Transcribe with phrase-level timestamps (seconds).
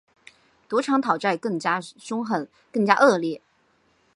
[0.67, 3.39] 赌场讨债更加兇狠、更加恶劣